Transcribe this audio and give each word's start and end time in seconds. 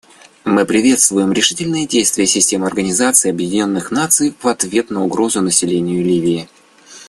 Мы 0.45 0.65
приветствуем 0.65 1.31
решительные 1.31 1.85
действия 1.85 2.25
системы 2.25 2.65
Организации 2.65 3.29
Объединенных 3.29 3.91
Наций 3.91 4.33
в 4.41 4.47
ответ 4.47 4.89
на 4.89 5.03
угрозу 5.05 5.41
населению 5.41 6.03
Ливии. 6.03 6.49